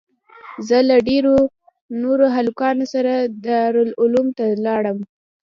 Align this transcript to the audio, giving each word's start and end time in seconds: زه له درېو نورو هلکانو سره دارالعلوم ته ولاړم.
زه 0.67 0.77
له 0.87 0.97
درېو 1.07 1.37
نورو 2.01 2.25
هلکانو 2.35 2.85
سره 2.93 3.13
دارالعلوم 3.45 4.27
ته 4.37 4.43
ولاړم. 4.51 4.97